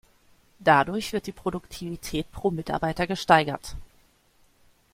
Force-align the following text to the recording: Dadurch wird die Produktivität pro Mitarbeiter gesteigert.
Dadurch 0.57 1.13
wird 1.13 1.27
die 1.27 1.31
Produktivität 1.31 2.31
pro 2.31 2.49
Mitarbeiter 2.49 3.05
gesteigert. 3.05 3.75